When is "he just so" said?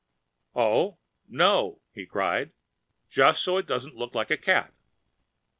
2.47-3.57